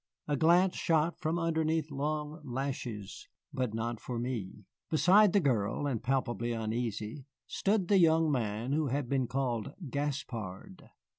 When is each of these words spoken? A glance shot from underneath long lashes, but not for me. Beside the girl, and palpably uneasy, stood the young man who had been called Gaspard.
A 0.27 0.35
glance 0.35 0.75
shot 0.77 1.19
from 1.19 1.37
underneath 1.37 1.91
long 1.91 2.41
lashes, 2.43 3.27
but 3.53 3.75
not 3.75 3.99
for 3.99 4.17
me. 4.17 4.65
Beside 4.89 5.31
the 5.31 5.39
girl, 5.39 5.85
and 5.85 6.01
palpably 6.01 6.53
uneasy, 6.53 7.27
stood 7.45 7.87
the 7.87 7.99
young 7.99 8.31
man 8.31 8.71
who 8.71 8.87
had 8.87 9.07
been 9.07 9.27
called 9.27 9.73
Gaspard. 9.91 10.89